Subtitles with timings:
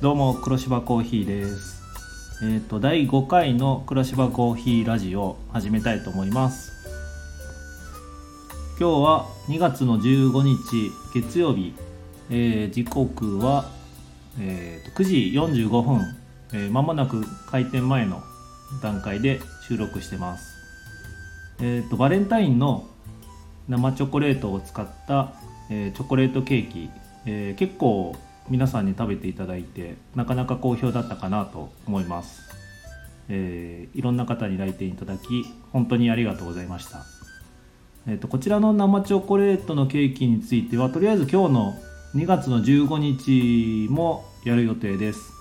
[0.00, 1.82] どうも黒芝コーヒーです。
[2.44, 6.70] えっ、と第5回の黒芝コーヒーラジオ始めたいと思います。
[8.78, 11.74] 今日は2月の15日月曜日、
[12.30, 13.72] えー時刻は、
[14.38, 16.00] えーと9時45分、
[16.52, 18.22] えー間もなく開店前の
[18.80, 20.54] 段階で収録してます。
[21.60, 22.86] えーとバレンタインの
[23.68, 25.32] 生チョコレートを使った、
[25.70, 26.88] えーチョコレートケーキ、
[27.26, 28.14] えー結構
[28.50, 32.42] 皆さんに食べていただいてなかなか好評だったかなと思います、
[33.28, 37.04] えーいろんな方に来店いただき本当にありがとうございました、
[38.06, 41.74] えーとこちらの生チョコレートのケーキについてはとりあえず今日の
[42.14, 45.38] 2月の15日もやる予定です。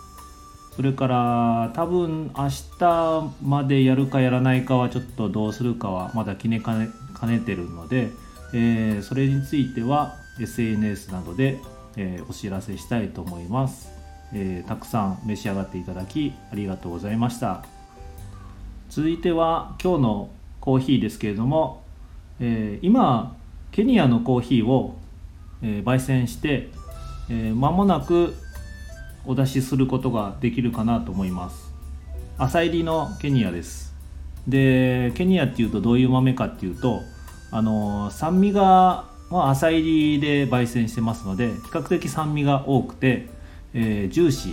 [0.75, 8.11] それから多分明日までやるかやらないかはちょっとどうするかはまだ決めかねかねてるので、
[8.53, 11.59] えーそれについては SNS などで、
[11.97, 13.89] えーお知らせしたいと思います、
[14.33, 17.65] えーたくさん召し上がっていただきありがとうございました。
[18.89, 20.29] 続いては今日の
[20.61, 21.83] コーヒーですけれども、
[22.39, 23.35] えー今
[23.71, 24.97] ケニアのコーヒーを、
[25.61, 26.69] え焙煎して、
[27.29, 28.33] え間もなく
[29.25, 31.71] お出しすることができるかなと思います。
[32.37, 33.93] 朝入りのケニアです。
[34.47, 37.01] でケニアっていうとどういう豆かっていうと
[37.51, 43.27] あの酸味が、まあ、朝入りで焙煎してますので比較的酸味が多くて、
[43.73, 44.49] えージューシ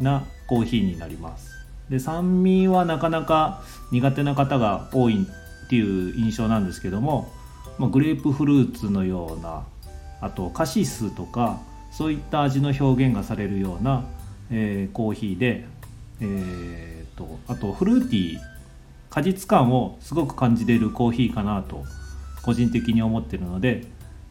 [0.00, 1.50] ーなコーヒーになります。
[1.90, 5.26] で酸味はなかなか苦手な方が多い
[5.66, 7.30] っていう印象なんですけども、
[7.78, 9.64] まあ、グレープフルーツのような
[10.20, 11.60] あとカシスとか
[11.90, 14.04] そういった味の表現がされるような、
[14.50, 15.64] えーコーヒーで、
[16.20, 18.38] えーとあとフルーティー
[19.10, 21.84] 果実感をすごく感じれるコーヒーかなと
[22.44, 23.84] 個人的に思ってるので、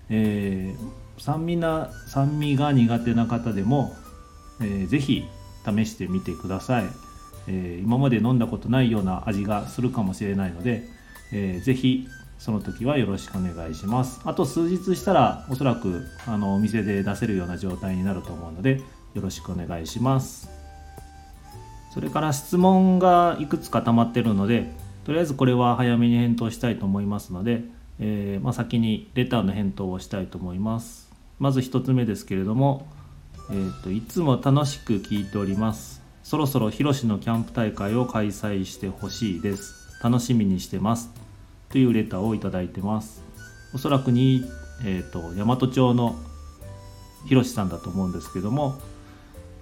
[0.10, 3.94] えー酸味な酸味が苦手な方でも、
[4.60, 6.86] えーぜ試してみてください、
[7.48, 10.84] えー今まで飲んだことないような味がするかもしれないので、
[11.32, 12.08] えーぜひ
[12.40, 14.20] その時はよろしくお願いします。
[14.24, 18.82] あと数日したらおそらくあのお店で出せるような状態になると思うので
[19.14, 20.50] よろしくお願いします。
[21.94, 24.72] それから質問がいくつか溜まってるので
[25.06, 27.64] とりあえずこれは早めに返答したいと思いますので、
[28.00, 31.12] えーまあ、先にレターの返答をしたいと思います。
[31.40, 32.88] まず1つ目ですけれども、
[33.50, 36.02] えーといつも楽しく聞いております。
[36.24, 39.76] そろそろヒロシのキャンプ大会を開催してほしいです。
[40.04, 41.12] 楽しみにしてます。
[41.70, 43.22] というレターをいただいてます。
[43.74, 44.44] おそらくに、
[44.86, 46.16] えー、と大和町の
[47.28, 48.80] ヒロシさんだと思うんですけども、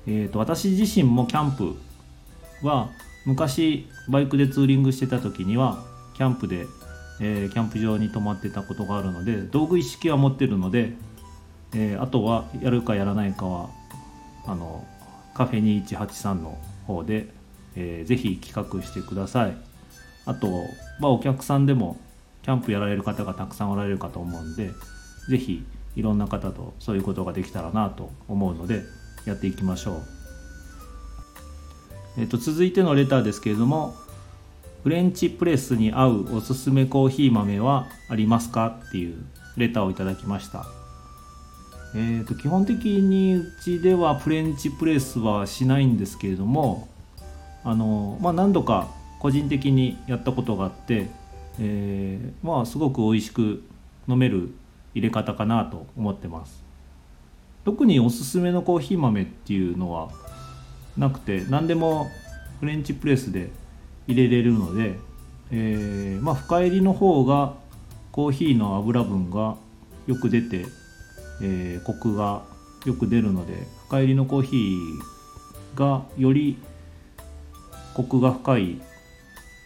[0.07, 1.75] えー、と私自身もキャンプ
[2.63, 2.89] は
[3.25, 5.83] 昔バイクでツーリングしてた時には
[6.15, 6.67] キャンプで、
[7.19, 10.93] えーキャンプ場に泊まってたことがあるので道具一式は持ってるので、
[11.73, 13.69] えーあとはやるかやらないかは
[14.45, 14.85] あの
[15.33, 16.57] カフェ2183の
[16.87, 17.27] 方で、
[17.75, 19.57] えーぜひ企画してください。
[20.25, 20.47] あと、
[20.99, 21.97] まあ、お客さんでも
[22.43, 24.69] キャンプやられる方がたくさんおられるかと思うんで
[25.27, 25.63] ぜひ
[25.95, 28.83] いろんな方とそういうことができたらなと思うので
[29.25, 30.03] やっていきましょう。
[32.17, 33.95] えっと続いてのレターですけれども
[34.83, 38.79] フレンチプレスに合うおすすめコーヒー豆はありますか？
[38.87, 39.17] っていう
[39.57, 40.65] レターをいただきました。
[41.95, 46.87] えー、と基本的にうちではフレンチプレスはしないんですけれども
[47.63, 48.87] あの、まあ、何度か
[49.19, 51.07] 個人的にやったことがあって、
[51.59, 53.63] えーまあすごく美味しく
[54.07, 54.51] 飲める
[54.93, 56.63] 入れ方かなと思ってます。
[57.65, 60.09] 特におすすめのコーヒー豆っていうのは
[60.97, 62.07] なくて何でも
[62.59, 63.49] フレンチプレスで
[64.09, 64.97] 入れれるので、
[65.51, 67.53] えーまあ深入りの方が
[68.11, 69.55] コーヒーの油分が
[70.07, 70.65] よく出て、
[71.43, 72.43] えーコクが
[72.85, 76.57] よく出るので深入りのコーヒーがより
[77.93, 78.81] コクが深い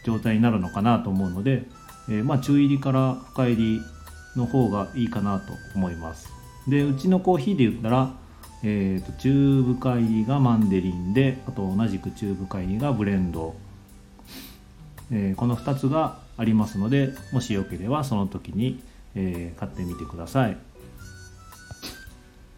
[0.06, 1.64] 状態になるのかなと思うので、
[2.10, 3.82] えーまあ中入りから深入り
[4.36, 6.28] の方がいいかなと思います。
[6.68, 8.14] でうちのコーヒーで言ったら、
[8.64, 13.56] えー、と中深入りがマンデリンであと同じく中深入りがブレンド、
[15.14, 18.84] えーこの2つがありますのでもしよければその時に、
[19.16, 20.58] えー買ってみてください。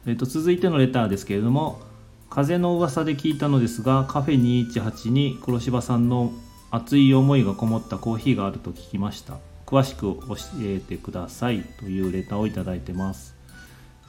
[0.08, 1.82] えー、と続いてのレターですけれども
[2.30, 6.32] 風の噂で聞いたのですがカフェ218に黒柴さんの
[6.72, 9.38] 熱い思いがこもったコーヒーがあると聞きました。
[9.66, 11.64] 詳しく教えてください。
[11.80, 13.36] というレターをいただいてます。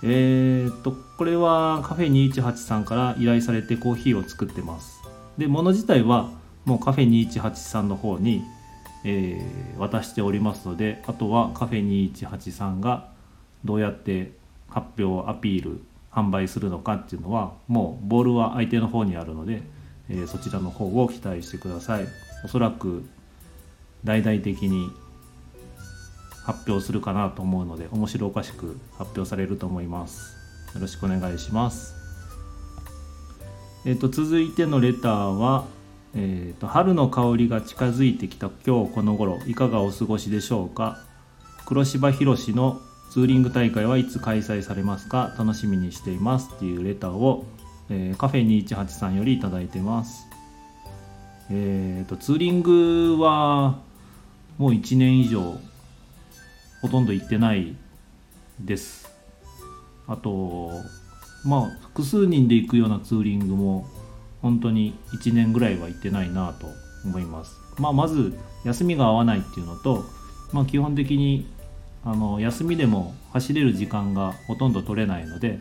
[0.02, 5.00] えー、とこれはカフェ218さんから依頼されてコーヒーを作ってます。
[5.38, 6.31] で物自体は
[6.66, 8.44] もうカフェ218さんの方に、
[9.04, 13.10] えー渡しておりますのであとはカフェ218さんが
[13.64, 14.32] どうやって
[14.68, 15.80] 発表アピール
[16.10, 19.62] 販売するのかっていうのはもうボールは相手の方にあるので、
[20.08, 22.06] えー、そちらの方を期待してください。
[22.44, 23.04] おそらく
[24.04, 24.90] 大々的に
[26.44, 30.36] 発表するかなと思うので面白おかしく発表されると思います。
[30.74, 31.94] よろしくお願いします。
[33.84, 35.64] えーと、続いてのレターは、
[36.18, 40.98] えーと「春の香りが近づいてきた今日この頃いかがお過ごしでしょうか?」
[41.66, 42.80] 黒柴博の
[43.10, 45.34] ツーリング大会はいつ開催されますか？
[45.38, 47.44] 楽しみにしていますっていうレターを、
[47.90, 50.26] えー、カフェ218さんよりいただいてます。
[51.50, 53.78] えっ、ー、とツーリングは
[54.58, 55.58] もう1年以上
[56.82, 57.74] ほとんど行ってない
[58.60, 59.10] です。
[60.06, 60.70] あと
[61.44, 63.86] まあ複数人で行くようなツーリングも
[64.42, 66.66] 本当に1年ぐらいは行ってないなと
[67.04, 67.56] 思います。
[67.78, 70.04] まあまず休みが合わないっていうのと
[70.52, 71.46] まあ基本的に
[72.04, 75.58] あの休みでも走れる時間がほとんど取れないので、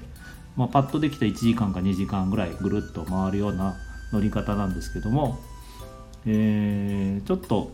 [0.56, 3.75] まあ、パッとできた1時間か2時間ぐらいぐるっと回るような
[4.13, 5.39] 乗り方なんですけども、
[6.28, 7.71] えー、ちょっと、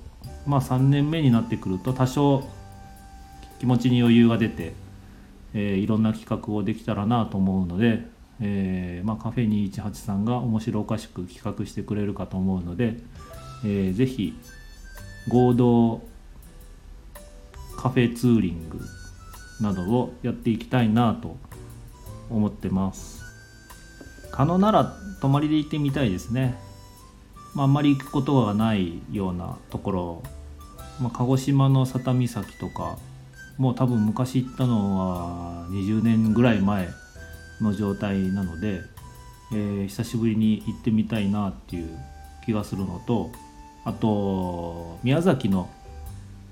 [0.47, 2.47] まあ、3年目になってくると多少
[3.59, 4.73] 気持ちに余裕が出て、
[5.53, 8.07] えー、いろんな企画をできたらなと思うので、
[8.41, 12.95] えー、まあ、カフェ218さんが面白おかしく企画してくれるかと思うので、
[13.63, 14.33] えー、ぜひ
[15.27, 16.01] 合同
[17.77, 18.79] カフェツーリング
[19.61, 21.37] などをやっていきたいなと
[22.29, 23.21] 思ってます。
[24.31, 26.55] 可能なら泊まりで行ってみたいですね、
[27.53, 30.23] まあ、あんまり行くことがないようなところ、
[31.01, 32.97] まあ、鹿児島の佐多岬とか
[33.57, 36.89] もう多分昔行ったのは20年ぐらい前
[37.61, 38.81] の状態なので、
[39.53, 41.97] えー、久しぶりに行ってみたいなっていう
[42.45, 43.31] 気がするのと
[43.83, 45.69] あと宮崎の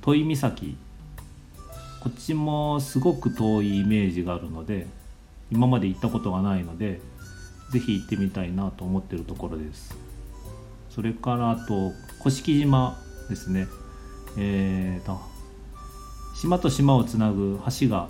[0.01, 0.77] 土井岬。
[2.01, 4.87] こっちもすごく遠いイメージがあるので
[5.51, 7.01] 今まで行ったことがないので
[7.73, 9.97] 是非行ってみたいなと思ってるところです。
[10.89, 12.97] それからあと甑島
[13.29, 13.67] ですね。
[14.37, 15.19] えーと
[16.39, 18.07] 島と島をつなぐ橋が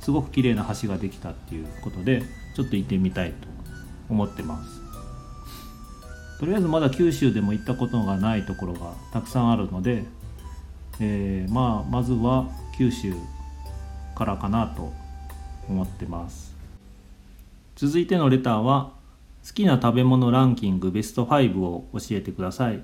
[0.00, 2.24] すごく綺麗な橋ができたっていうことで
[2.58, 3.46] ちょっと行ってみたいと
[4.10, 4.80] 思ってます。
[6.40, 10.02] とりあえずまだ九州でも行ったことがないところがたくさんあるので、
[10.98, 13.14] えー、まあまずは九州
[14.16, 14.92] からかなと
[15.68, 16.52] 思ってます。
[17.76, 18.90] 続いてのレターは
[19.46, 22.82] 好きな食べ物ランキングベスト5を教えてください。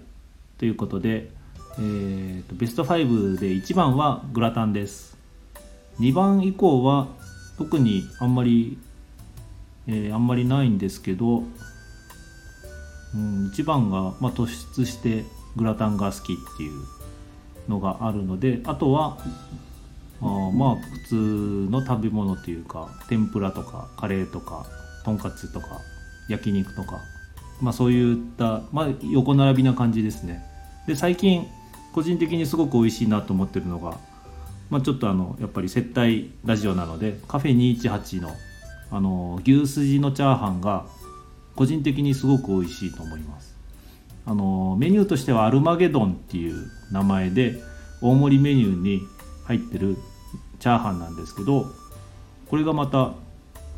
[0.57, 1.31] ということで、
[1.81, 5.19] えーと、ベスト5で1番はグラタンです。
[5.99, 7.09] 2番以降は
[7.59, 8.79] 特にあんまり、
[9.87, 11.43] えー、あんまりないんですけど、
[13.15, 14.47] うん、1番が、まあ、突
[14.77, 15.25] 出して
[15.57, 16.73] グラタンが好きっていう
[17.69, 19.19] のがあるのであとは
[20.21, 24.67] あまあ普通の食べ物というか天ぷらとかカレーとか
[25.05, 25.81] とんかつとか
[26.29, 27.01] 焼肉とか
[27.61, 30.45] まあそういった、まあ、横並びな感じですね。
[30.87, 31.47] で最近
[31.95, 33.99] 個人的にすごく美味しいなと思ってるのが、
[34.69, 38.31] まあ、ちょっとあのやっぱり接待ラジオなのでカフェ218の
[38.95, 40.87] あの牛すじのチャーハンが
[41.57, 43.57] 個人的にすごく美味しいと思います。
[44.25, 47.57] あのメニューとしてはアルマゲドンっていう名前で
[48.01, 49.03] 大盛りメニューに
[49.47, 49.97] 入ってる
[50.61, 51.67] チャーハンなんですけど
[52.49, 53.15] これがまた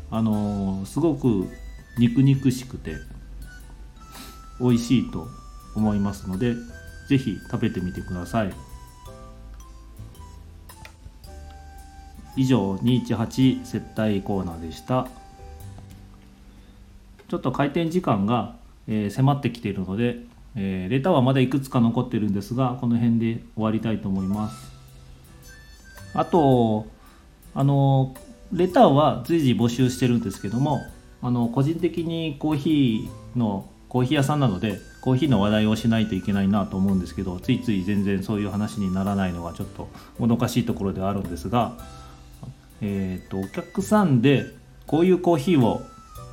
[0.09, 1.49] あの、すごく
[1.97, 2.95] 肉肉しくて
[4.61, 5.27] 美味しいと
[5.75, 6.53] 思いますので
[7.09, 8.53] 是非食べてみてください。
[12.37, 15.07] 以上218接待コーナーでした。
[17.27, 18.55] ちょっと開店時間が、
[18.87, 20.19] えー、迫ってきているので、
[20.55, 24.71] えー、レターはまだいくつか残ってるんですがこの辺で終わりたいと思います。
[26.13, 26.87] あと
[27.53, 28.15] あの
[28.53, 30.81] レターは随時募集してるんですけども
[31.21, 41.77] あの個人的にコーヒーのコーヒー屋さんなのでコーヒーの話題をしないといけないなと思うんですけどついつい全然そういう話にならないのがちょっともどかしいところではあるんですが、
[42.81, 44.45] えーと、お客さんで
[44.85, 45.81] こういうコーヒーを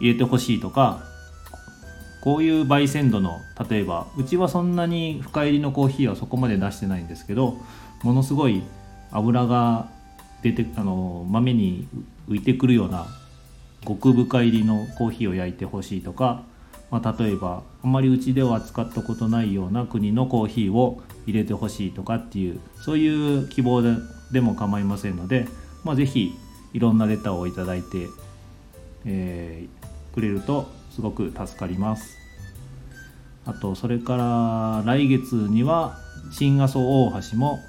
[0.01, 1.03] 入れてほしいとか
[2.23, 7.59] こういう焙煎度の例えばうちはそんなに深入りのコーヒーはそこまで出してないんですけど
[8.03, 8.63] ものすごい
[9.11, 9.89] 油が
[10.43, 11.89] 出てあの豆に
[12.29, 13.07] 浮いてくるような
[13.87, 16.43] 極深入りのコーヒーを焼いてほしいとか、
[16.91, 23.95] まあ、例えばあまりうちでは使ったことないような国のコーヒーを入れてほしいとかっていうそういう希望で
[24.33, 25.47] でも構いませんので、
[25.85, 26.35] まあ、是非
[26.73, 28.09] いろんなレターを頂いて、
[29.05, 32.25] えー、くれるとすごく助かります。
[33.47, 35.99] あとそれから来月には
[36.33, 37.61] 新阿蘇大橋も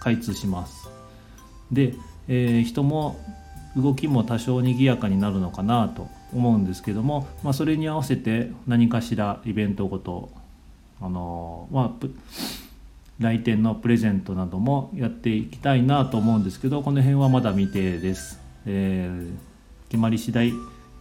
[0.00, 0.88] 開通します
[1.72, 1.94] で、
[2.28, 3.16] えー、人も
[3.76, 10.30] 動きも多少賑やかになるのかなと思うんですけども、まあ、それに合わせて何かしらイベントごと
[11.00, 12.06] あのまあ
[13.18, 20.52] 来店のプレゼントなどもやっていきたいなと思うんですけどこの辺はまだ未定です、えー、決まり次第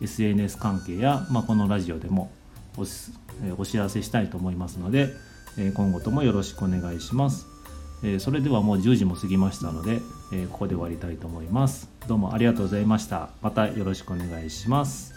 [0.01, 2.31] SNS 関係や、まあ、このラジオでも
[2.77, 2.83] お,、
[3.45, 5.09] え、お知らせしたいと思いますので、
[5.57, 7.47] え、今後ともよろしくお願いします、
[8.03, 11.89] え、それではもう10時も過ぎましたので、えここで終わりたいと思います。
[12.07, 13.29] どうもありがとうございました。
[13.41, 15.16] またよろしくお願いします。